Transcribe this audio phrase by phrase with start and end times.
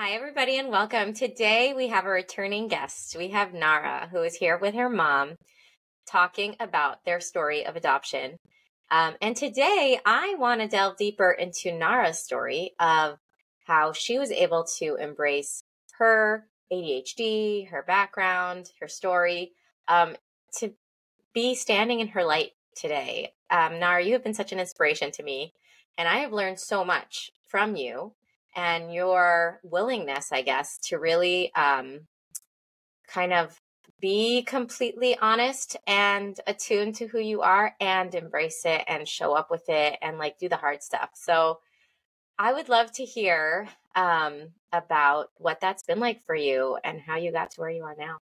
[0.00, 1.12] Hi, everybody, and welcome.
[1.12, 3.14] Today we have a returning guest.
[3.18, 5.34] We have Nara, who is here with her mom,
[6.10, 8.38] talking about their story of adoption.
[8.90, 13.18] Um, and today I want to delve deeper into Nara's story of
[13.66, 15.60] how she was able to embrace
[15.98, 19.52] her ADHD, her background, her story,
[19.86, 20.16] um,
[20.60, 20.72] to
[21.34, 23.34] be standing in her light today.
[23.50, 25.52] Um, Nara, you have been such an inspiration to me,
[25.98, 28.14] and I have learned so much from you
[28.54, 32.00] and your willingness, I guess, to really um,
[33.08, 33.60] kind of
[34.00, 39.50] be completely honest and attuned to who you are and embrace it and show up
[39.50, 41.10] with it and like do the hard stuff.
[41.14, 41.58] So
[42.38, 47.16] I would love to hear um, about what that's been like for you and how
[47.16, 48.16] you got to where you are now.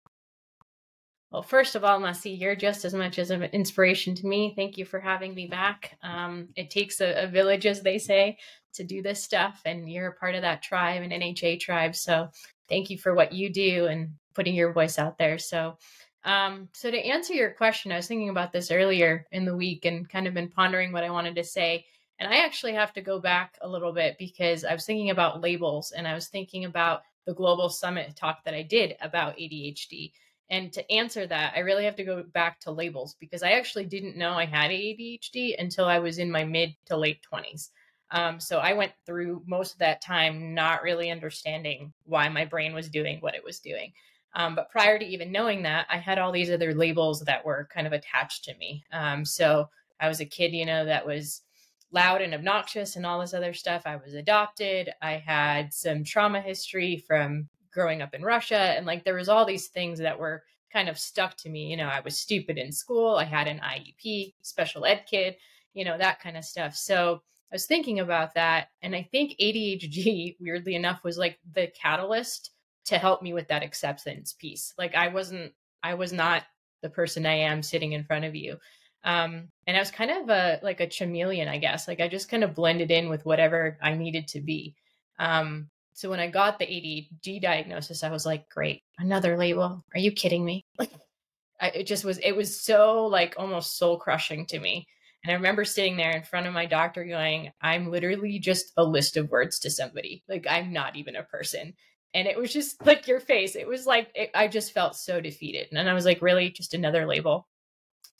[1.30, 4.55] Well, first of all, Messi, you're just as much as an inspiration to me.
[4.55, 5.99] Thank you for having me back.
[6.02, 8.38] Um, it takes a, a, village, as they say,
[8.77, 11.95] to do this stuff, and you're a part of that tribe, an NHA tribe.
[11.97, 12.29] So
[12.69, 15.38] thank you for what you do and putting your voice out there.
[15.38, 15.77] So,
[16.24, 19.85] um, so to answer your question, I was thinking about this earlier in the week
[19.85, 21.85] and kind of been pondering what I wanted to say.
[22.19, 25.41] And I actually have to go back a little bit because I was thinking about
[25.41, 30.13] labels and I was thinking about the global summit talk that I did about ADHD.
[30.49, 33.85] And to answer that, I really have to go back to labels because I actually
[33.87, 37.71] didn't know I had ADHD until I was in my mid to late 20s.
[38.10, 42.74] Um, so I went through most of that time not really understanding why my brain
[42.74, 43.93] was doing what it was doing.
[44.35, 47.68] Um, but prior to even knowing that, I had all these other labels that were
[47.73, 48.85] kind of attached to me.
[48.93, 51.43] Um, so I was a kid, you know, that was
[51.90, 53.82] loud and obnoxious and all this other stuff.
[53.87, 54.91] I was adopted.
[55.01, 58.59] I had some trauma history from growing up in Russia.
[58.59, 61.66] And like there was all these things that were kind of stuck to me.
[61.70, 63.16] You know, I was stupid in school.
[63.16, 65.37] I had an IEP, special ed kid,
[65.72, 66.75] you know, that kind of stuff.
[66.75, 68.69] So I was thinking about that.
[68.83, 72.50] And I think ADHD, weirdly enough, was like the catalyst
[72.87, 74.72] to help me with that acceptance piece.
[74.78, 75.53] Like I wasn't,
[75.83, 76.44] I was not
[76.83, 78.59] the person I am sitting in front of you.
[79.05, 81.87] Um, and I was kind of a like a chameleon, I guess.
[81.87, 84.75] Like I just kind of blended in with whatever I needed to be.
[85.19, 89.82] Um, so when I got the ADHD diagnosis, I was like, great, another label.
[89.94, 90.66] Are you kidding me?
[90.78, 90.91] Like,
[91.60, 92.19] I, it just was.
[92.19, 94.87] It was so like almost soul crushing to me.
[95.26, 98.84] And I remember sitting there in front of my doctor going, I'm literally just a
[98.84, 100.22] list of words to somebody.
[100.28, 101.75] Like, I'm not even a person.
[102.14, 103.56] And it was just like your face.
[103.56, 105.66] It was like it, i just felt so defeated.
[105.72, 106.50] And i was like really?
[106.50, 107.48] Just another label?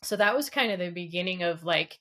[0.03, 1.97] So that was kind of the beginning of like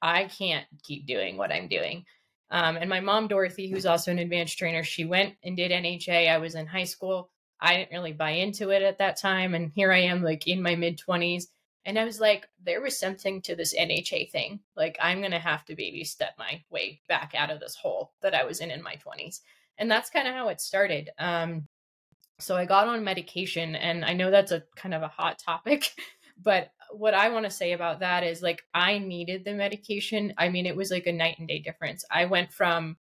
[0.00, 2.04] i can't keep doing what i'm doing.
[2.50, 6.28] Um, and my mom dorothy who's also an advanced trainer she went and did nha
[6.28, 7.28] i was in high school.
[7.60, 9.54] I didn't really buy into it at that time.
[9.54, 11.46] And here i am like in my mid 20s
[11.86, 14.60] and i was like there was something to this nha thing.
[14.76, 18.34] Like i'm gonna have to baby step my way back out of this hole that
[18.34, 19.40] i was in in my 20s
[19.78, 21.10] and that's kind of how it started.
[21.18, 21.68] Um
[22.40, 25.92] so i got on medication and i know that's a kind of a hot topic
[26.42, 30.34] but what i want to say about that is like i needed the medication.
[30.36, 32.04] I mean it was like a night and day difference.
[32.10, 32.96] I went from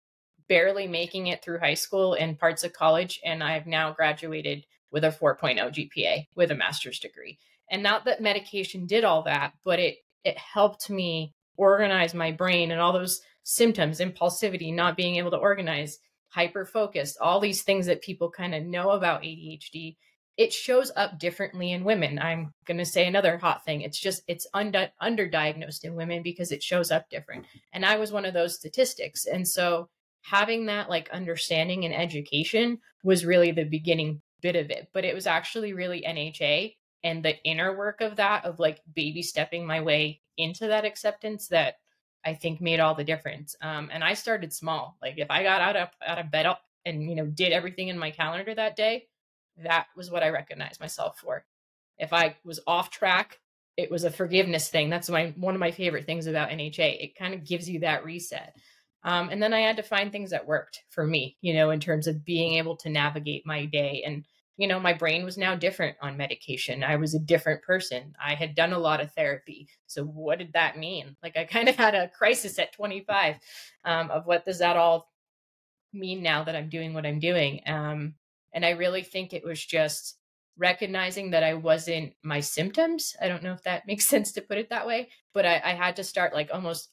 [0.50, 5.04] barely making it through high school and parts of college and i've now graduated with
[5.04, 7.38] a 4.0 gpa with a master's degree
[7.70, 12.70] and not that medication did all that but it it helped me organize my brain
[12.70, 15.98] and all those symptoms impulsivity not being able to organize
[16.30, 19.96] hyper focused, all these things that people kind of know about ADHD,
[20.36, 22.18] it shows up differently in women.
[22.18, 23.82] I'm going to say another hot thing.
[23.82, 27.44] It's just, it's under, underdiagnosed in women because it shows up different.
[27.72, 29.26] And I was one of those statistics.
[29.26, 29.88] And so
[30.22, 34.88] having that like understanding and education was really the beginning bit of it.
[34.94, 39.22] But it was actually really NHA and the inner work of that, of like baby
[39.22, 41.76] stepping my way into that acceptance that
[42.24, 43.56] I think made all the difference.
[43.62, 44.96] Um, and I started small.
[45.00, 46.46] Like if I got out of out of bed
[46.84, 49.08] and you know did everything in my calendar that day,
[49.62, 51.44] that was what I recognized myself for.
[51.98, 53.40] If I was off track,
[53.76, 54.90] it was a forgiveness thing.
[54.90, 57.02] That's my one of my favorite things about NHA.
[57.02, 58.54] It kind of gives you that reset.
[59.02, 61.80] Um, and then I had to find things that worked for me, you know, in
[61.80, 64.24] terms of being able to navigate my day and
[64.60, 66.84] you know, my brain was now different on medication.
[66.84, 68.12] I was a different person.
[68.22, 69.68] I had done a lot of therapy.
[69.86, 71.16] So, what did that mean?
[71.22, 73.36] Like, I kind of had a crisis at 25
[73.86, 75.08] um, of what does that all
[75.94, 77.62] mean now that I'm doing what I'm doing?
[77.64, 78.16] Um,
[78.52, 80.18] and I really think it was just
[80.58, 83.16] recognizing that I wasn't my symptoms.
[83.18, 85.70] I don't know if that makes sense to put it that way, but I, I
[85.70, 86.90] had to start like almost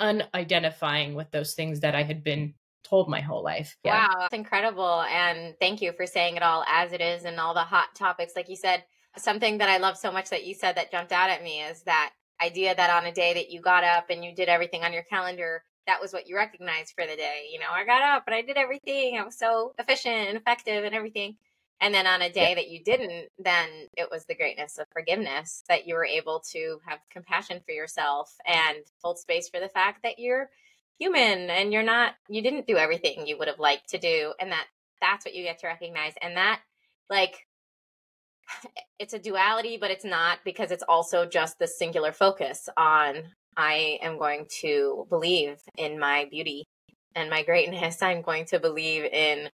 [0.00, 2.54] unidentifying with those things that I had been
[2.92, 3.74] told my whole life.
[3.84, 4.06] Yeah.
[4.06, 5.00] Wow, that's incredible.
[5.02, 8.34] And thank you for saying it all as it is and all the hot topics.
[8.36, 8.84] Like you said,
[9.16, 11.82] something that I love so much that you said that jumped out at me is
[11.84, 12.12] that
[12.42, 15.04] idea that on a day that you got up and you did everything on your
[15.04, 17.46] calendar, that was what you recognized for the day.
[17.50, 19.18] You know, I got up and I did everything.
[19.18, 21.36] I was so efficient and effective and everything.
[21.80, 25.64] And then on a day that you didn't, then it was the greatness of forgiveness
[25.68, 30.02] that you were able to have compassion for yourself and hold space for the fact
[30.02, 30.50] that you're
[30.98, 34.52] human and you're not you didn't do everything you would have liked to do and
[34.52, 34.66] that
[35.00, 36.60] that's what you get to recognize and that
[37.10, 37.46] like
[38.98, 43.16] it's a duality but it's not because it's also just the singular focus on
[43.56, 46.64] i am going to believe in my beauty
[47.14, 48.02] and my greatness.
[48.02, 49.48] I'm going to believe in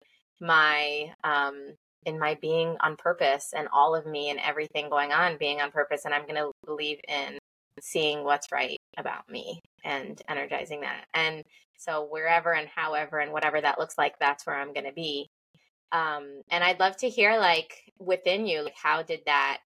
[0.42, 1.74] my um
[2.06, 5.72] in my being on purpose and all of me and everything going on being on
[5.72, 7.38] purpose and i'm going to believe in
[7.82, 11.06] seeing what's right about me and energizing that.
[11.14, 11.44] And
[11.78, 15.30] so wherever and however and whatever that looks like that's where i'm going to be.
[15.92, 19.60] Um and i'd love to hear like within you like how did that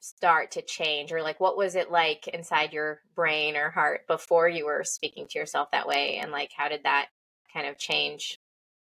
[0.00, 1.12] start to change?
[1.12, 5.26] Or like what was it like inside your brain or heart before you were speaking
[5.28, 6.16] to yourself that way?
[6.16, 7.08] And like how did that
[7.52, 8.38] kind of change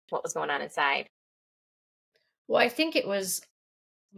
[0.09, 1.09] what was going on inside?
[2.47, 3.41] Well, I think it was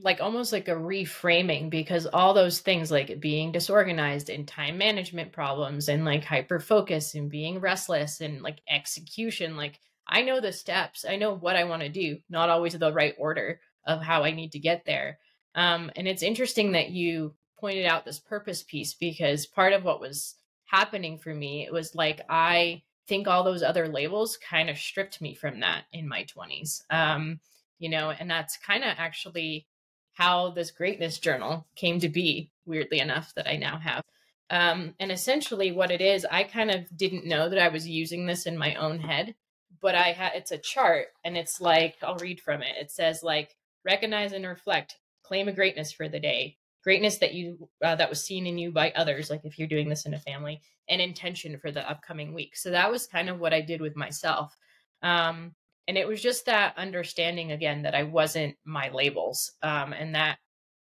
[0.02, 5.32] like almost like a reframing because all those things like being disorganized and time management
[5.32, 10.52] problems and like hyper focus and being restless and like execution like I know the
[10.52, 11.06] steps.
[11.08, 14.32] I know what I want to do, not always the right order of how I
[14.32, 15.20] need to get there.
[15.56, 20.02] Um, and it's interesting that you pointed out this purpose piece because part of what
[20.02, 20.36] was
[20.66, 25.22] happening for me it was like I think all those other labels kind of stripped
[25.22, 26.82] me from that in my 20s.
[26.90, 27.40] Um,
[27.80, 29.68] you know, and that's kind of actually
[30.14, 34.04] how this greatness journal came to be, weirdly enough, that I now have.
[34.50, 38.26] Um, and essentially, what it is, I kind of didn't know that I was using
[38.26, 39.36] this in my own head,
[39.82, 42.76] but I had it's a chart, and it's like I'll read from it.
[42.80, 47.70] It says like recognize and reflect, claim a greatness for the day, greatness that you
[47.84, 50.20] uh, that was seen in you by others, like if you're doing this in a
[50.20, 52.56] family, and intention for the upcoming week.
[52.56, 54.56] So that was kind of what I did with myself.
[55.02, 55.56] Um,
[55.88, 60.38] and it was just that understanding again that i wasn't my labels um, and that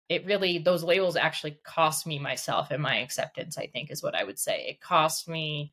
[0.08, 4.14] it really those labels actually cost me myself and my acceptance i think is what
[4.14, 4.66] i would say.
[4.68, 5.72] It cost me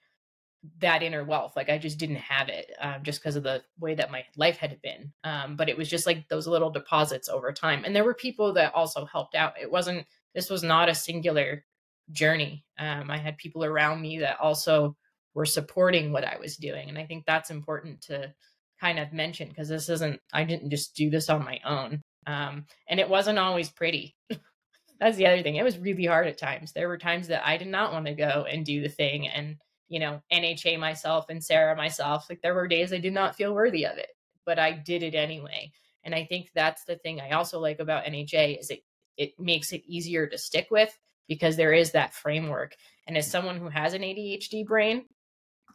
[0.80, 3.94] that inner wealth like i just didn't have it um, just because of the way
[3.94, 7.54] that my life had been um, but it was just like those little deposits over
[7.54, 7.84] time.
[7.86, 9.54] And there were people that also helped out.
[9.62, 11.64] It wasn't this was not a singular
[12.12, 12.66] journey.
[12.80, 14.98] Um, i had people around me that also
[15.36, 18.34] were supporting what i was doing and i think that's important to
[18.80, 22.02] kind of mentioned because this isn't I didn't just do this on my own.
[22.28, 24.16] Um, and it wasn't always pretty.
[25.00, 25.56] That's the other thing.
[25.56, 26.72] It was really hard at times.
[26.72, 29.58] There were times that I did not want to go and do the thing and,
[29.90, 32.26] you know, NHA myself and Sarah myself.
[32.30, 34.08] Like there were days I did not feel worthy of it,
[34.46, 35.72] but I did it anyway.
[36.04, 38.84] And I think that's the thing I also like about NHA is it
[39.18, 40.96] it makes it easier to stick with
[41.28, 42.76] because there is that framework.
[43.08, 45.06] And as someone who has an ADHD brain,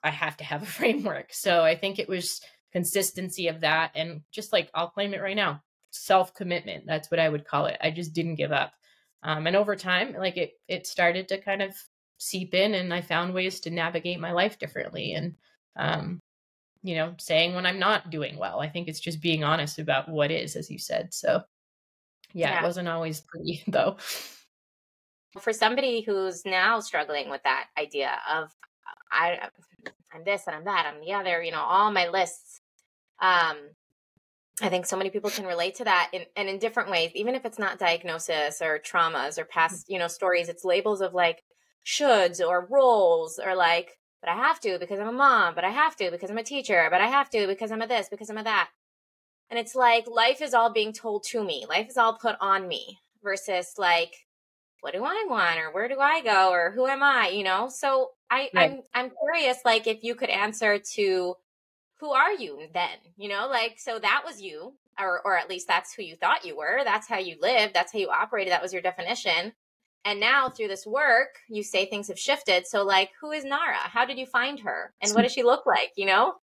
[0.02, 1.32] I have to have a framework.
[1.32, 2.40] So I think it was
[2.72, 7.20] consistency of that and just like I'll claim it right now self commitment that's what
[7.20, 7.78] I would call it.
[7.82, 8.72] I just didn't give up.
[9.22, 11.74] Um, and over time like it it started to kind of
[12.18, 15.34] seep in and I found ways to navigate my life differently and
[15.76, 16.20] um,
[16.82, 18.60] you know saying when I'm not doing well.
[18.60, 21.12] I think it's just being honest about what is as you said.
[21.12, 21.42] So
[22.32, 22.60] yeah, yeah.
[22.60, 23.96] it wasn't always pretty though.
[25.40, 28.50] For somebody who's now struggling with that idea of
[29.10, 29.48] I
[30.12, 32.59] I'm this and I'm that, I'm the other, you know, all my lists
[33.20, 33.56] um,
[34.62, 37.34] I think so many people can relate to that in, and in different ways, even
[37.34, 41.42] if it's not diagnosis or traumas or past, you know, stories, it's labels of like
[41.86, 45.70] shoulds or roles or like, but I have to because I'm a mom, but I
[45.70, 48.28] have to because I'm a teacher, but I have to because I'm a this, because
[48.28, 48.68] I'm a that.
[49.48, 51.64] And it's like life is all being told to me.
[51.68, 54.12] Life is all put on me versus like,
[54.82, 57.68] what do I want or where do I go or who am I, you know?
[57.68, 58.70] So I, right.
[58.70, 61.34] I'm I'm curious like if you could answer to
[62.00, 62.98] who are you then?
[63.16, 66.44] You know, like, so that was you, or, or at least that's who you thought
[66.44, 66.80] you were.
[66.84, 67.74] That's how you lived.
[67.74, 68.52] That's how you operated.
[68.52, 69.52] That was your definition.
[70.04, 72.66] And now through this work, you say things have shifted.
[72.66, 73.76] So, like, who is Nara?
[73.76, 74.94] How did you find her?
[75.02, 75.90] And what does she look like?
[75.94, 76.34] You know?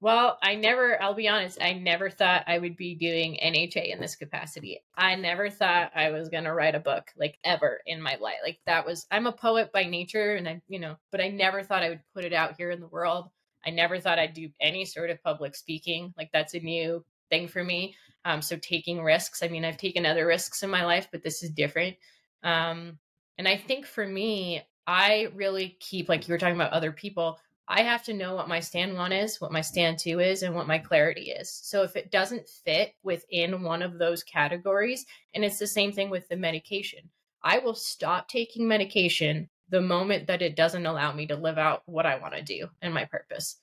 [0.00, 4.00] Well, I never, I'll be honest, I never thought I would be doing NHA in
[4.00, 4.80] this capacity.
[4.96, 8.36] I never thought I was going to write a book, like ever in my life.
[8.44, 11.64] Like, that was, I'm a poet by nature, and I, you know, but I never
[11.64, 13.30] thought I would put it out here in the world.
[13.66, 16.12] I never thought I'd do any sort of public speaking.
[16.16, 17.94] Like that's a new thing for me.
[18.24, 19.42] Um, so taking risks.
[19.42, 21.96] I mean, I've taken other risks in my life, but this is different.
[22.42, 22.98] Um,
[23.36, 27.38] and I think for me, I really keep like you were talking about other people.
[27.70, 30.54] I have to know what my stand one is, what my stand two is, and
[30.54, 31.52] what my clarity is.
[31.52, 36.08] So if it doesn't fit within one of those categories, and it's the same thing
[36.08, 37.00] with the medication,
[37.42, 41.82] I will stop taking medication the moment that it doesn't allow me to live out
[41.86, 43.60] what I want to do and my purpose.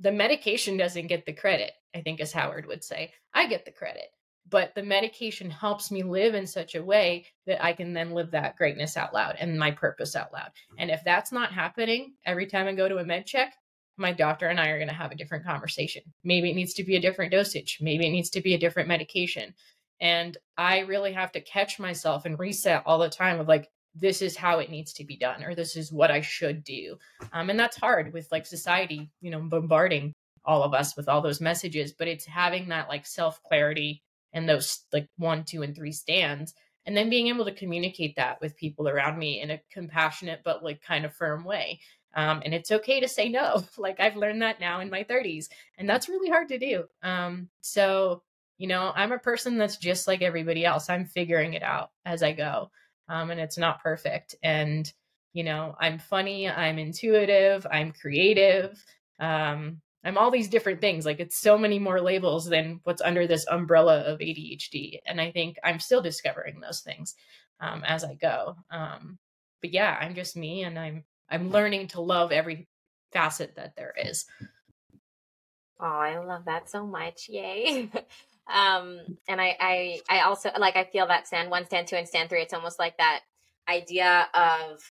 [0.00, 3.12] The medication doesn't get the credit, I think, as Howard would say.
[3.34, 4.06] I get the credit,
[4.48, 8.30] but the medication helps me live in such a way that I can then live
[8.30, 10.50] that greatness out loud and my purpose out loud.
[10.78, 13.54] And if that's not happening every time I go to a med check,
[13.96, 16.02] my doctor and I are going to have a different conversation.
[16.22, 17.78] Maybe it needs to be a different dosage.
[17.80, 19.54] Maybe it needs to be a different medication.
[20.00, 23.68] And I really have to catch myself and reset all the time of like,
[24.00, 26.98] this is how it needs to be done, or this is what I should do.
[27.32, 30.14] Um, and that's hard with like society, you know, bombarding
[30.44, 34.02] all of us with all those messages, but it's having that like self clarity
[34.32, 36.54] and those like one, two, and three stands.
[36.86, 40.64] And then being able to communicate that with people around me in a compassionate but
[40.64, 41.80] like kind of firm way.
[42.14, 43.62] Um, and it's okay to say no.
[43.78, 46.84] Like I've learned that now in my 30s, and that's really hard to do.
[47.02, 48.22] Um, so,
[48.56, 50.88] you know, I'm a person that's just like everybody else.
[50.88, 52.70] I'm figuring it out as I go,
[53.08, 54.34] um, and it's not perfect.
[54.42, 54.90] And,
[55.32, 58.82] you know, I'm funny, I'm intuitive, I'm creative.
[59.18, 61.04] Um, I'm all these different things.
[61.04, 65.00] Like it's so many more labels than what's under this umbrella of ADHD.
[65.06, 67.14] And I think I'm still discovering those things
[67.60, 68.56] um, as I go.
[68.70, 69.18] Um,
[69.60, 72.68] but yeah, I'm just me and I'm I'm learning to love every
[73.12, 74.24] facet that there is.
[75.80, 77.28] Oh, I love that so much.
[77.28, 77.90] Yay.
[78.52, 82.08] um and I I I also like I feel that stand 1, stand 2 and
[82.08, 83.20] stand 3 it's almost like that
[83.68, 84.90] idea of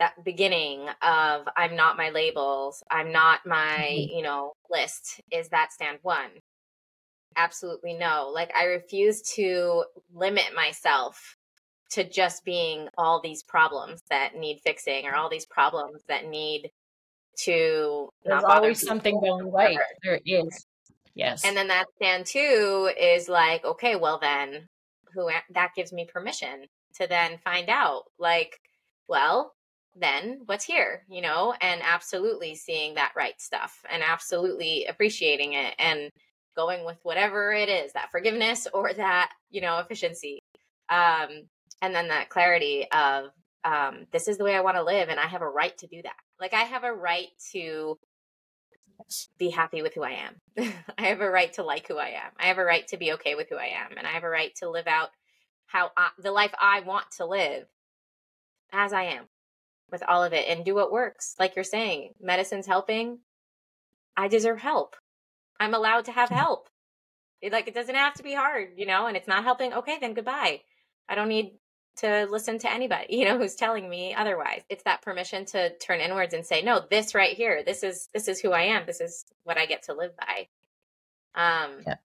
[0.00, 4.16] that beginning of I'm not my labels, I'm not my, mm-hmm.
[4.16, 6.18] you know, list is that stand 1.
[7.36, 8.30] Absolutely no.
[8.34, 11.36] Like I refuse to limit myself
[11.90, 16.70] to just being all these problems that need fixing or all these problems that need
[17.38, 20.66] to there's always something going right there is
[21.14, 21.44] yes.
[21.44, 24.68] And then that stand two is like okay well then
[25.14, 28.58] who that gives me permission to then find out like
[29.08, 29.52] well
[29.96, 31.04] then what's here?
[31.08, 36.10] you know and absolutely seeing that right stuff and absolutely appreciating it and
[36.56, 40.40] going with whatever it is that forgiveness or that you know efficiency.
[40.88, 41.48] Um
[41.82, 43.30] and then that clarity of
[43.64, 45.86] um, this is the way I want to live, and I have a right to
[45.86, 46.16] do that.
[46.40, 47.98] Like I have a right to
[49.38, 50.72] be happy with who I am.
[50.98, 52.32] I have a right to like who I am.
[52.38, 54.28] I have a right to be okay with who I am, and I have a
[54.28, 55.10] right to live out
[55.66, 57.66] how I, the life I want to live
[58.72, 59.24] as I am
[59.90, 61.34] with all of it and do what works.
[61.38, 63.18] Like you're saying, medicine's helping.
[64.16, 64.96] I deserve help.
[65.58, 66.38] I'm allowed to have mm-hmm.
[66.38, 66.68] help.
[67.40, 69.72] It, like it doesn't have to be hard, you know, and it's not helping.
[69.72, 70.60] Okay, then goodbye.
[71.08, 71.52] I don't need
[72.00, 74.62] to listen to anybody, you know, who's telling me otherwise.
[74.68, 78.28] It's that permission to turn inwards and say, no, this right here, this is this
[78.28, 78.84] is who I am.
[78.86, 80.48] This is what I get to live by.
[81.34, 81.96] Um yeah.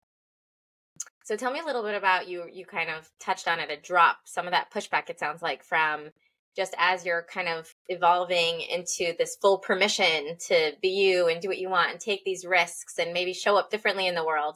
[1.23, 3.77] So tell me a little bit about you you kind of touched on it a
[3.77, 6.09] drop, some of that pushback it sounds like from
[6.55, 11.49] just as you're kind of evolving into this full permission to be you and do
[11.49, 14.55] what you want and take these risks and maybe show up differently in the world.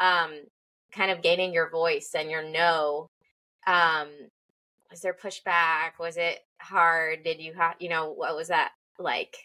[0.00, 0.32] Um
[0.92, 3.10] kind of gaining your voice and your no
[3.66, 4.08] um
[4.94, 5.98] was there pushback?
[5.98, 7.24] Was it hard?
[7.24, 9.36] Did you have, you know, what was that like?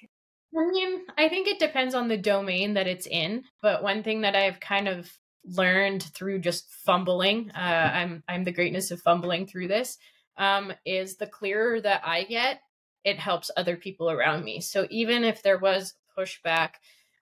[0.56, 3.46] I mean, I think it depends on the domain that it's in.
[3.60, 5.12] But one thing that I've kind of
[5.44, 9.98] learned through just fumbling, uh, I'm I'm the greatness of fumbling through this,
[10.38, 12.62] um, is the clearer that I get,
[13.03, 14.62] it helps other people around me.
[14.62, 16.74] So even if there was pushback,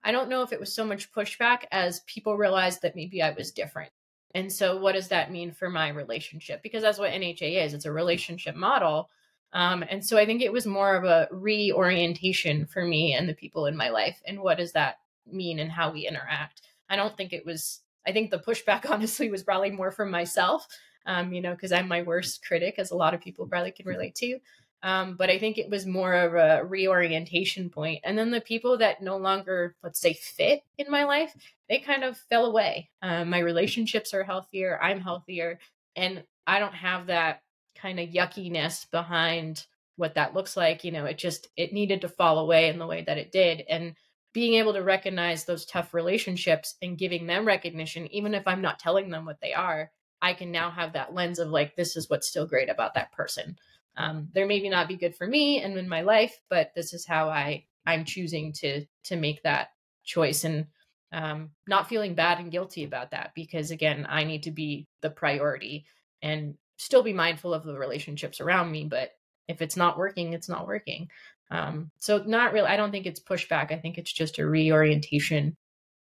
[0.03, 3.29] I don't know if it was so much pushback as people realized that maybe I
[3.31, 3.91] was different.
[4.35, 6.61] And so, what does that mean for my relationship?
[6.61, 9.09] Because that's what NHA is it's a relationship model.
[9.53, 13.33] Um, and so, I think it was more of a reorientation for me and the
[13.33, 14.21] people in my life.
[14.27, 16.61] And what does that mean and how we interact?
[16.89, 20.67] I don't think it was, I think the pushback, honestly, was probably more from myself,
[21.05, 23.85] um, you know, because I'm my worst critic, as a lot of people probably can
[23.85, 24.39] relate to.
[24.83, 28.01] Um, but I think it was more of a reorientation point.
[28.03, 31.35] And then the people that no longer, let's say, fit in my life,
[31.67, 32.89] they kind of fell away.
[33.01, 34.79] Um, my relationships are healthier.
[34.81, 35.59] I'm healthier.
[35.95, 37.41] And I don't have that
[37.75, 39.65] kind of yuckiness behind
[39.95, 40.83] what that looks like.
[40.83, 43.63] You know, it just, it needed to fall away in the way that it did.
[43.67, 43.95] And
[44.31, 48.77] being able to recognize those tough relationships and giving them recognition, even if I'm not
[48.77, 49.91] telling them what they are,
[50.21, 53.11] I can now have that lens of like, this is what's still great about that
[53.11, 53.57] person
[53.97, 57.05] um, there maybe not be good for me and in my life but this is
[57.05, 59.69] how i i'm choosing to to make that
[60.03, 60.65] choice and
[61.13, 65.09] um, not feeling bad and guilty about that because again i need to be the
[65.09, 65.85] priority
[66.21, 69.11] and still be mindful of the relationships around me but
[69.47, 71.09] if it's not working it's not working.
[71.49, 75.55] Um, so not really i don't think it's pushback i think it's just a reorientation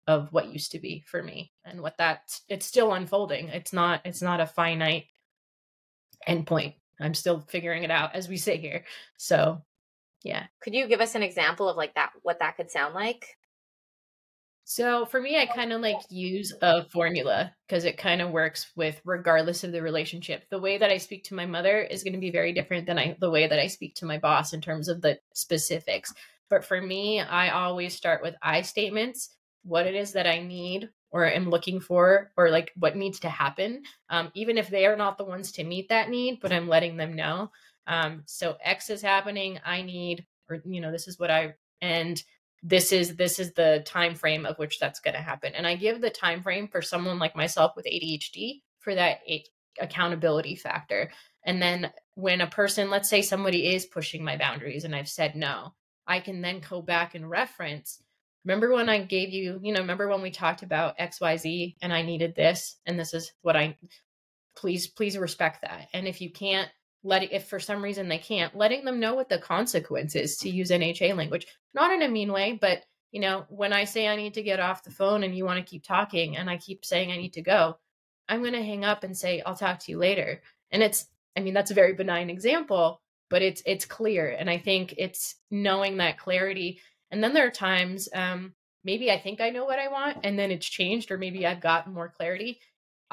[0.07, 3.47] of what used to be for me and what that it's still unfolding.
[3.49, 5.05] It's not it's not a finite
[6.27, 8.85] endpoint I'm still figuring it out as we sit here.
[9.17, 9.62] So,
[10.23, 10.45] yeah.
[10.62, 13.25] Could you give us an example of like that, what that could sound like?
[14.65, 15.55] So for me, I oh.
[15.55, 19.81] kind of like use a formula because it kind of works with regardless of the
[19.81, 20.45] relationship.
[20.50, 22.97] The way that I speak to my mother is going to be very different than
[22.97, 26.13] I, the way that I speak to my boss in terms of the specifics.
[26.50, 30.89] But for me, I always start with I statements, what it is that I need
[31.13, 34.98] or am looking for, or like what needs to happen, um, even if they are
[34.98, 37.51] not the ones to meet that need, but I'm letting them know.
[37.88, 39.60] Um, so X is happening.
[39.63, 42.22] I need, or you know, this is what I and
[42.63, 45.75] this is this is the time frame of which that's going to happen and i
[45.75, 49.20] give the time frame for someone like myself with adhd for that
[49.82, 51.12] accountability factor
[51.46, 55.36] and then when a person let's say somebody is pushing my boundaries and i've said
[55.36, 55.74] no
[56.08, 58.01] i can then go back and reference
[58.45, 62.01] remember when i gave you you know remember when we talked about xyz and i
[62.01, 63.75] needed this and this is what i
[64.55, 65.88] please please respect that.
[65.93, 66.69] And if you can't
[67.03, 70.50] let if for some reason they can't letting them know what the consequence is to
[70.50, 71.47] use nha language.
[71.73, 74.59] Not in a mean way but you know when i say i need to get
[74.59, 77.33] off the phone and you want to keep talking and i keep saying i need
[77.33, 77.77] to go
[78.27, 80.41] i'm going to hang up and say i'll talk to you later.
[80.71, 81.07] And it's
[81.38, 84.35] i mean that's a very benign example but it's it's clear.
[84.38, 86.79] And i think it's knowing that clarity
[87.13, 88.53] and then there are times um
[88.84, 91.62] maybe i think i know what i want and then it's changed or maybe i've
[91.62, 92.60] gotten more clarity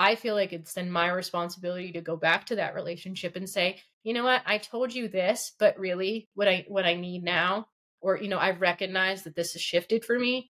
[0.00, 3.82] I feel like it's then my responsibility to go back to that relationship and say,
[4.02, 7.66] you know what, I told you this, but really what I what I need now,
[8.00, 10.50] or you know, I've recognized that this has shifted for me.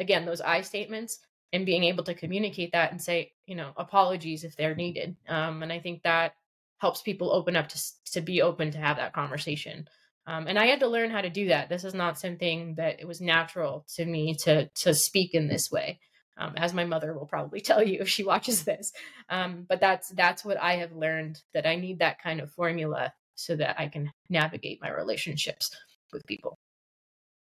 [0.00, 1.20] Again, those I statements
[1.52, 5.14] and being able to communicate that and say, you know, apologies if they're needed.
[5.28, 6.32] Um, and I think that
[6.78, 7.82] helps people open up to
[8.14, 9.88] to be open to have that conversation.
[10.28, 11.68] Um, and I had to learn how to do that.
[11.68, 15.70] This is not something that it was natural to me to to speak in this
[15.70, 15.98] way
[16.38, 18.92] um, as my mother will probably tell you if she watches this.
[19.28, 23.12] Um, but that's that's what I have learned that I need that kind of formula
[23.34, 25.76] so that I can navigate my relationships
[26.12, 26.58] with people.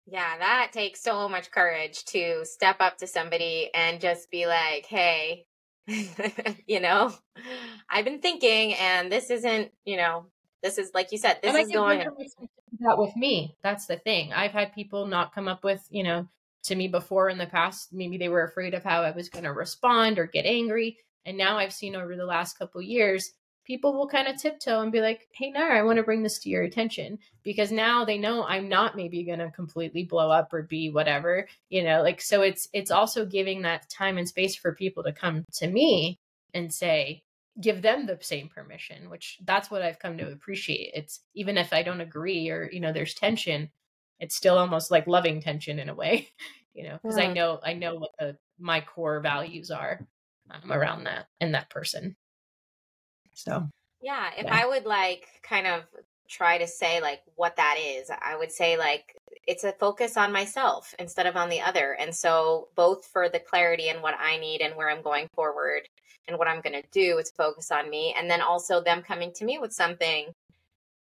[0.07, 4.85] Yeah, that takes so much courage to step up to somebody and just be like,
[4.85, 5.45] "Hey,
[6.67, 7.11] you know,
[7.89, 10.27] I've been thinking, and this isn't, you know,
[10.61, 12.07] this is like you said, this and is going."
[12.79, 14.33] That with me, that's the thing.
[14.33, 16.27] I've had people not come up with, you know,
[16.63, 17.93] to me before in the past.
[17.93, 20.97] Maybe they were afraid of how I was going to respond or get angry.
[21.25, 23.31] And now I've seen over the last couple years,
[23.65, 26.39] people will kind of tiptoe and be like, "Hey, Nara, I want to bring this
[26.39, 30.53] to your attention," because now they know I'm not maybe going to completely blow up
[30.53, 32.01] or be whatever, you know.
[32.03, 35.67] Like so, it's it's also giving that time and space for people to come to
[35.67, 36.19] me
[36.53, 37.23] and say,
[37.61, 40.91] give them the same permission, which that's what I've come to appreciate.
[40.93, 43.69] It's even if I don't agree or you know there's tension,
[44.19, 46.29] it's still almost like loving tension in a way
[46.73, 47.25] you know because yeah.
[47.25, 50.05] i know i know what the, my core values are
[50.51, 52.15] um, around that and that person
[53.33, 53.67] so
[54.01, 54.61] yeah if yeah.
[54.61, 55.83] i would like kind of
[56.27, 59.15] try to say like what that is i would say like
[59.47, 63.39] it's a focus on myself instead of on the other and so both for the
[63.39, 65.81] clarity and what i need and where i'm going forward
[66.27, 69.31] and what i'm going to do it's focus on me and then also them coming
[69.33, 70.27] to me with something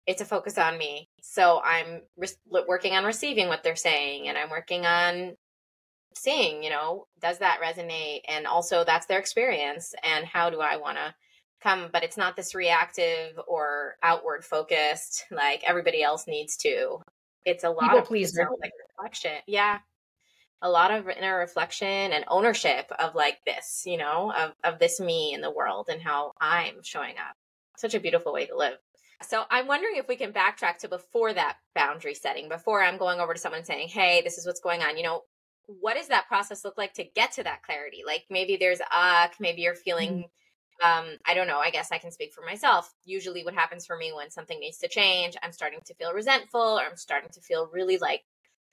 [0.08, 1.10] it's a focus on me.
[1.22, 5.36] So I'm re- working on receiving what they're saying and I'm working on
[6.16, 8.22] seeing, you know, does that resonate?
[8.28, 9.94] And also that's their experience.
[10.04, 11.14] And how do I want to
[11.62, 11.90] come?
[11.92, 17.00] But it's not this reactive or outward focused like everybody else needs to.
[17.48, 18.48] It's a lot People of pleaser.
[18.62, 19.32] like reflection.
[19.48, 19.80] Yeah.
[20.62, 25.00] A lot of inner reflection and ownership of like this, you know, of, of this
[25.00, 27.38] me in the world and how I'm showing up.
[27.78, 28.78] Such a beautiful way to live.
[29.22, 33.20] So I'm wondering if we can backtrack to before that boundary setting, before I'm going
[33.20, 34.98] over to someone saying, hey, this is what's going on.
[34.98, 35.22] You know,
[35.68, 38.04] what does that process look like to get to that clarity?
[38.06, 40.22] Like maybe there's a, maybe you're feeling, mm-hmm.
[40.84, 42.94] Um, I don't know, I guess I can speak for myself.
[43.06, 46.62] Usually what happens for me when something needs to change, I'm starting to feel resentful
[46.62, 48.24] or I'm starting to feel really like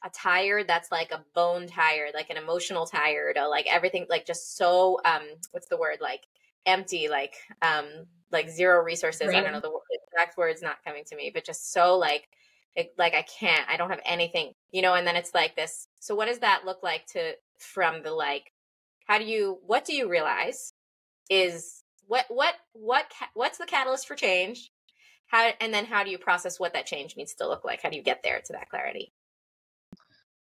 [0.05, 4.27] a tired that's like a bone tired, like an emotional tired, or like everything, like
[4.27, 5.99] just so, um, what's the word?
[6.01, 6.21] Like
[6.67, 7.87] empty, like, um,
[8.31, 9.29] like zero resources.
[9.29, 9.37] Right.
[9.37, 9.73] I don't know the
[10.13, 12.29] exact words not coming to me, but just so like
[12.75, 14.95] it, like I can't, I don't have anything, you know.
[14.95, 15.89] And then it's like this.
[16.01, 18.53] So what does that look like to from the like?
[19.07, 19.59] How do you?
[19.65, 20.73] What do you realize
[21.31, 24.71] is what what what what's the catalyst for change?
[25.27, 27.83] How and then how do you process what that change needs to look like?
[27.83, 29.13] How do you get there to that clarity?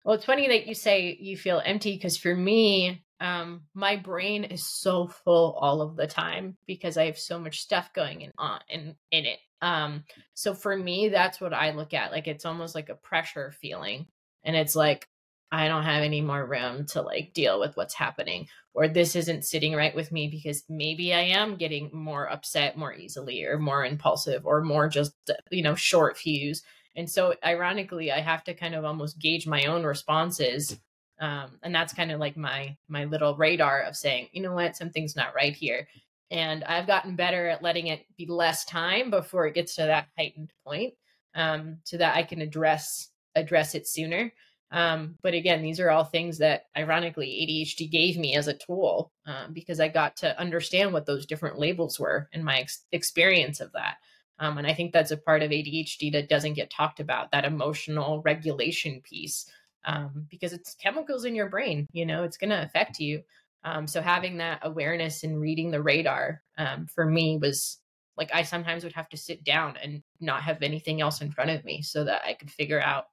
[0.04, 4.44] Well, it's funny that you say you feel empty because for me, um, my brain
[4.44, 8.32] is so full all of the time because I have so much stuff going in
[8.36, 9.38] on in in it.
[9.62, 12.12] Um, so for me, that's what I look at.
[12.12, 14.06] Like it's almost like a pressure feeling,
[14.44, 15.08] and it's like
[15.54, 19.44] I don't have any more room to like deal with what's happening or this isn't
[19.44, 23.84] sitting right with me because maybe I am getting more upset more easily or more
[23.84, 25.14] impulsive or more just
[25.50, 26.62] you know short fuse.
[26.96, 30.78] And so ironically I have to kind of almost gauge my own responses
[31.20, 34.76] um, and that's kind of like my my little radar of saying, you know what,
[34.76, 35.88] something's not right here.
[36.30, 40.08] And I've gotten better at letting it be less time before it gets to that
[40.18, 40.94] heightened point,
[41.34, 44.32] um, so that I can address address it sooner.
[44.70, 49.12] Um, but again, these are all things that ironically ADHD gave me as a tool
[49.26, 53.60] um, because I got to understand what those different labels were and my ex- experience
[53.60, 53.96] of that.
[54.38, 57.44] Um, and I think that's a part of ADHD that doesn't get talked about that
[57.44, 59.48] emotional regulation piece
[59.84, 63.22] um, because it's chemicals in your brain, you know, it's going to affect you.
[63.64, 67.78] Um, so having that awareness and reading the radar um, for me was
[68.16, 71.50] like I sometimes would have to sit down and not have anything else in front
[71.50, 73.06] of me so that I could figure out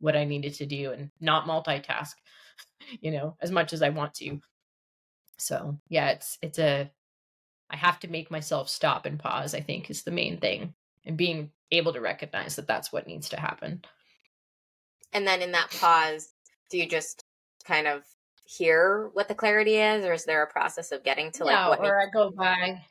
[0.00, 2.14] what I needed to do and not multitask,
[3.00, 4.24] you know, as much as I want to.
[4.24, 4.40] Mm.
[5.38, 6.90] So yeah, it's it's a
[7.70, 10.74] I have to make myself stop and pause, I think is the main thing.
[11.06, 13.82] And being able to recognize that that's what needs to happen.
[15.12, 16.32] And then in that pause,
[16.68, 17.24] do you just
[17.64, 18.02] kind of
[18.44, 21.68] hear what the clarity is, or is there a process of getting to like no,
[21.70, 21.80] what?
[21.80, 22.82] Or I go by.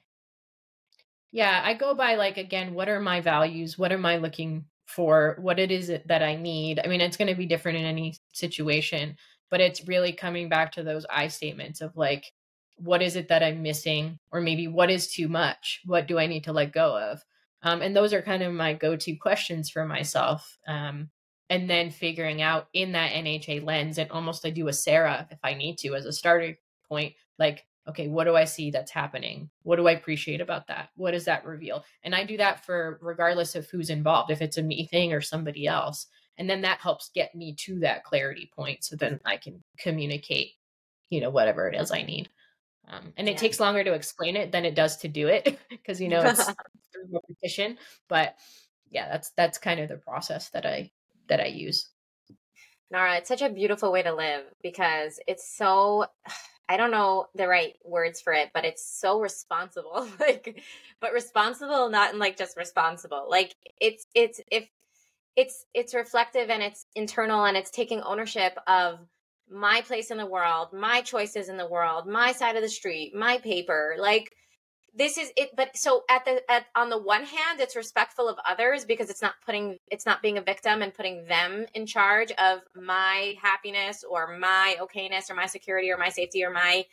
[1.32, 3.78] Yeah, I go by like again, what are my values?
[3.78, 6.80] What am I looking for what it is that I need.
[6.84, 9.16] I mean, it's going to be different in any situation,
[9.52, 12.26] but it's really coming back to those I statements of like,
[12.78, 14.18] what is it that I'm missing?
[14.32, 15.82] Or maybe what is too much?
[15.86, 17.24] What do I need to let go of?
[17.62, 20.58] Um, and those are kind of my go to questions for myself.
[20.68, 21.10] Um,
[21.52, 25.40] and then figuring out in that NHA lens, and almost I do a Sarah if
[25.44, 26.56] I need to as a starting
[26.88, 29.50] point, like, okay, what do I see that's happening?
[29.64, 30.90] What do I appreciate about that?
[30.96, 31.84] What does that reveal?
[32.04, 35.22] And I do that for regardless of who's involved, if it's a me thing or
[35.22, 36.08] somebody else.
[36.38, 38.84] And then that helps get me to that clarity point.
[38.84, 40.52] So then I can communicate,
[41.10, 42.30] you know, whatever it is I need.
[42.88, 43.38] Um, and it yeah.
[43.38, 46.46] takes longer to explain it than it does to do it because, you know, it's
[46.94, 47.78] through repetition.
[48.08, 48.36] But
[48.90, 50.92] yeah, that's, that's kind of the process that I,
[51.28, 51.90] that I use.
[52.92, 56.06] Nara, it's such a beautiful way to live because it's so
[56.70, 60.08] I don't know the right words for it, but it's so responsible.
[60.20, 60.62] like
[61.02, 63.26] but responsible not in like just responsible.
[63.28, 64.70] Like it's it's if
[65.36, 69.00] it's it's reflective and it's internal and it's taking ownership of
[69.50, 73.16] my place in the world, my choices in the world, my side of the street,
[73.16, 73.96] my paper.
[73.98, 74.32] Like
[74.96, 78.38] this is it but so at the at on the one hand it's respectful of
[78.48, 82.32] others because it's not putting it's not being a victim and putting them in charge
[82.34, 86.86] of my happiness or my okayness or my security or my safety or my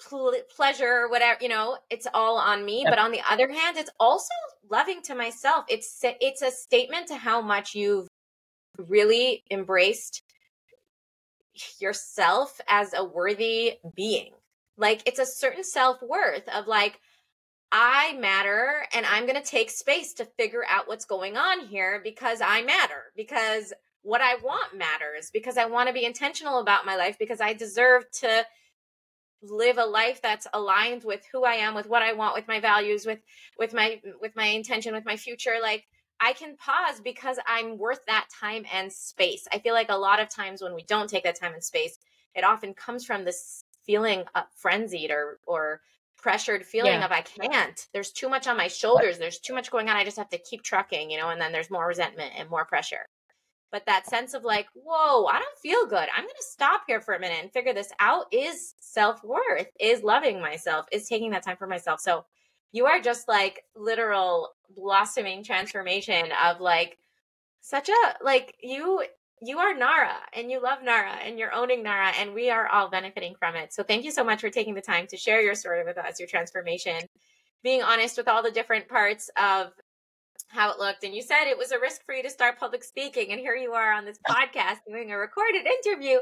[0.00, 2.82] pl- pleasure or whatever you know it's all on me.
[2.82, 2.90] Yep.
[2.90, 4.34] but on the other hand it's also
[4.70, 5.64] loving to myself.
[5.68, 8.08] It's it's a statement to how much you've
[8.76, 10.22] really embraced
[11.80, 14.32] yourself as a worthy being
[14.78, 17.00] like it's a certain self worth of like,
[17.70, 22.00] I matter and I'm going to take space to figure out what's going on here
[22.02, 26.86] because I matter, because what I want matters, because I want to be intentional about
[26.86, 28.46] my life, because I deserve to
[29.42, 32.60] live a life that's aligned with who I am, with what I want, with my
[32.60, 33.20] values, with
[33.58, 35.56] with my with my intention, with my future.
[35.60, 35.86] Like
[36.20, 39.46] I can pause because I'm worth that time and space.
[39.52, 41.98] I feel like a lot of times when we don't take that time and space,
[42.34, 45.80] it often comes from this feeling uh, frenzied or or
[46.18, 47.04] pressured feeling yeah.
[47.04, 47.86] of I can't.
[47.92, 49.18] There's too much on my shoulders.
[49.18, 49.96] There's too much going on.
[49.96, 52.66] I just have to keep trucking, you know, and then there's more resentment and more
[52.66, 53.06] pressure.
[53.70, 56.08] But that sense of like, whoa, I don't feel good.
[56.14, 59.68] I'm going to stop here for a minute and figure this out is self worth,
[59.78, 62.00] is loving myself, is taking that time for myself.
[62.00, 62.24] So
[62.72, 66.98] you are just like literal blossoming transformation of like
[67.60, 69.04] such a like you
[69.42, 72.88] you are Nara and you love Nara and you're owning Nara and we are all
[72.88, 73.72] benefiting from it.
[73.72, 76.18] So thank you so much for taking the time to share your story with us,
[76.18, 77.00] your transformation,
[77.62, 79.72] being honest with all the different parts of
[80.48, 81.04] how it looked.
[81.04, 83.30] And you said it was a risk for you to start public speaking.
[83.30, 86.18] And here you are on this podcast doing a recorded interview.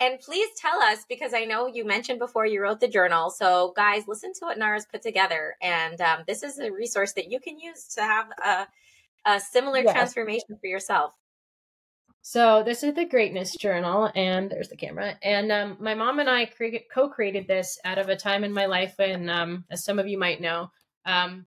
[0.00, 3.30] And please tell us, because I know you mentioned before you wrote the journal.
[3.30, 5.56] So, guys, listen to what Nara's put together.
[5.62, 8.66] And um, this is a resource that you can use to have a,
[9.24, 9.92] a similar yes.
[9.92, 11.14] transformation for yourself.
[12.26, 15.18] So this is the Greatness Journal, and there's the camera.
[15.22, 18.64] And um, my mom and I cre- co-created this out of a time in my
[18.64, 20.70] life when, um, as some of you might know,
[21.04, 21.44] um,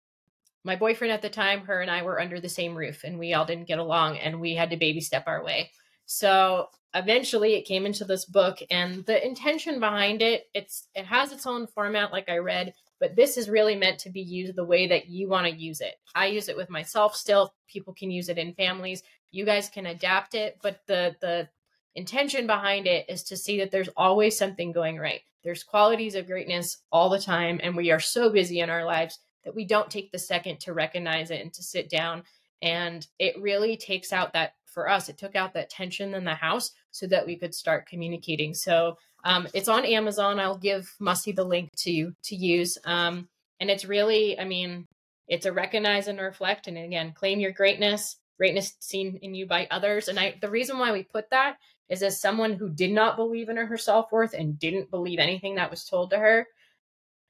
[0.65, 3.35] my boyfriend at the time, her and I were under the same roof, and we
[3.35, 5.71] all didn't get along, and we had to baby step our way.
[6.07, 11.31] So eventually, it came into this book, and the intention behind it, it's it has
[11.31, 14.65] its own format, like I read, but this is really meant to be used the
[14.65, 15.95] way that you want to use it.
[16.15, 17.55] I use it with myself still.
[17.69, 19.03] People can use it in families
[19.35, 21.49] you guys can adapt it but the the
[21.95, 25.21] intention behind it is to see that there's always something going right.
[25.43, 29.19] There's qualities of greatness all the time, and we are so busy in our lives
[29.45, 32.25] that we don't take the second to recognize it and to sit down.
[32.63, 36.35] And it really takes out that, for us, it took out that tension in the
[36.35, 38.55] house so that we could start communicating.
[38.55, 40.39] So um, it's on Amazon.
[40.39, 42.79] I'll give Mussy the link to to use.
[42.85, 43.29] Um,
[43.61, 44.87] and it's really, I mean,
[45.27, 49.67] it's a recognize and reflect, and again, claim your greatness, greatness seen in you by
[49.71, 50.09] others.
[50.09, 51.57] And I, the reason why we put that
[51.89, 55.55] is as someone who did not believe in her self worth and didn't believe anything
[55.55, 56.47] that was told to her,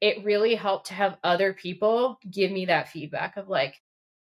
[0.01, 3.81] it really helped to have other people give me that feedback of like,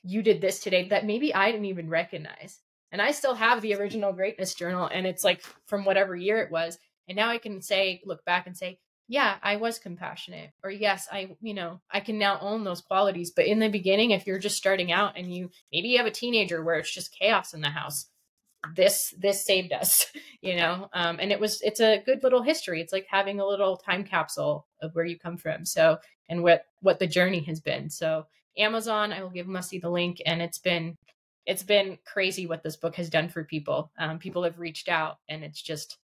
[0.03, 2.59] you did this today that maybe I didn't even recognize.
[2.91, 6.51] And I still have the original greatness journal, and it's like from whatever year it
[6.51, 6.77] was.
[7.07, 10.51] And now I can say, look back and say, yeah, I was compassionate.
[10.63, 13.31] Or yes, I, you know, I can now own those qualities.
[13.35, 16.11] But in the beginning, if you're just starting out and you maybe you have a
[16.11, 18.07] teenager where it's just chaos in the house,
[18.75, 20.05] this this saved us
[20.41, 23.45] you know um, and it was it's a good little history it's like having a
[23.45, 25.97] little time capsule of where you come from so
[26.29, 28.25] and what what the journey has been so
[28.57, 30.95] amazon i will give mussy the link and it's been
[31.45, 35.17] it's been crazy what this book has done for people um, people have reached out
[35.27, 35.97] and it's just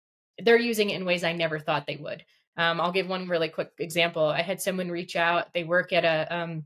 [0.43, 2.23] they're using it in ways i never thought they would.
[2.57, 4.25] Um, i'll give one really quick example.
[4.25, 6.65] I had someone reach out they work at a um,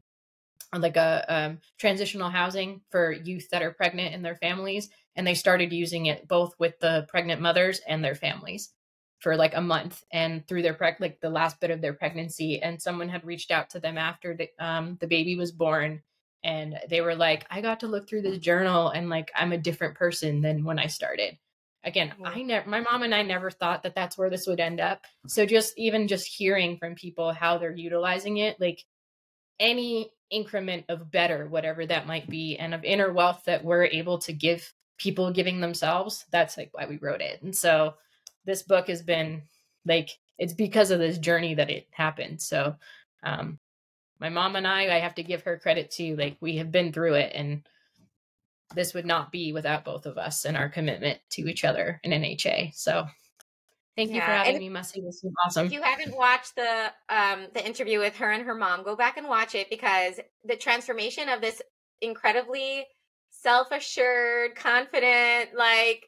[0.77, 5.33] like a um, transitional housing for youth that are pregnant and their families and they
[5.33, 8.71] started using it both with the pregnant mothers and their families
[9.19, 12.61] for like a month and through their preg- like the last bit of their pregnancy
[12.61, 16.01] and someone had reached out to them after the um the baby was born
[16.43, 19.57] and they were like I got to look through this journal and like I'm a
[19.57, 21.37] different person than when I started
[21.83, 24.79] again I never my mom and I never thought that that's where this would end
[24.79, 25.05] up.
[25.27, 28.83] So just even just hearing from people how they're utilizing it like
[29.59, 34.19] any increment of better whatever that might be and of inner wealth that we're able
[34.19, 37.41] to give people giving themselves that's like why we wrote it.
[37.41, 37.95] And so
[38.45, 39.43] this book has been
[39.85, 42.41] like it's because of this journey that it happened.
[42.41, 42.75] So
[43.23, 43.59] um
[44.19, 46.91] my mom and i i have to give her credit too like we have been
[46.91, 47.63] through it and
[48.75, 52.11] this would not be without both of us and our commitment to each other in
[52.11, 53.05] nha so
[53.95, 54.25] Thank you yeah.
[54.27, 55.01] for having and me, Mussy.
[55.01, 55.65] This was awesome.
[55.65, 59.17] If you haven't watched the um the interview with her and her mom, go back
[59.17, 61.61] and watch it because the transformation of this
[61.99, 62.85] incredibly
[63.31, 66.07] self-assured, confident, like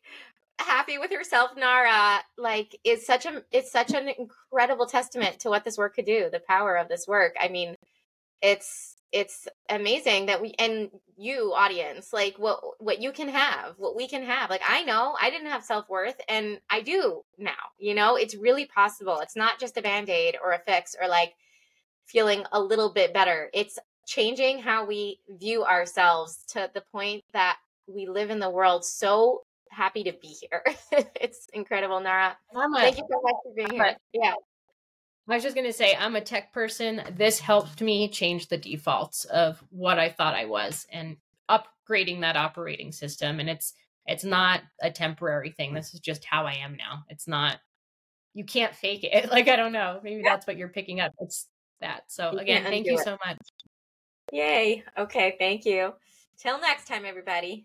[0.60, 5.64] happy with herself Nara like is such a it's such an incredible testament to what
[5.64, 7.76] this work could do the power of this work i mean
[8.42, 13.96] it's it's amazing that we and you audience like what what you can have what
[13.96, 17.96] we can have like i know i didn't have self-worth and i do now you
[17.96, 18.16] know?
[18.16, 19.20] It's really possible.
[19.20, 21.34] It's not just a band-aid or a fix or like
[22.06, 23.50] feeling a little bit better.
[23.54, 28.86] It's changing how we view ourselves to the point that we live in the world
[28.86, 30.64] so happy to be here.
[31.20, 32.38] It's incredible nara.
[32.82, 33.98] Thank you so much for being here.
[34.14, 34.34] Yeah
[35.30, 37.02] I was just going to say, I'm a tech person.
[37.16, 41.16] This helped me change the defaults of what I thought I was and
[41.50, 43.40] upgrading that operating system.
[43.40, 43.74] And it's,
[44.08, 45.74] it's not a temporary thing.
[45.74, 47.04] This is just how I am now.
[47.08, 47.60] It's not,
[48.34, 49.30] you can't fake it.
[49.32, 50.00] Like, I don't know.
[50.04, 51.14] Maybe that's what you're picking up.
[51.20, 51.48] It's
[51.80, 52.04] that.
[52.08, 53.04] So, again, thank you it.
[53.04, 53.40] so much.
[54.34, 54.84] Yay.
[54.98, 55.36] Okay.
[55.38, 55.94] Thank you.
[56.38, 57.60] Till next time, everybody.